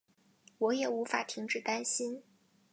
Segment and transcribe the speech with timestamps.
[0.57, 2.23] 我也无法停止担心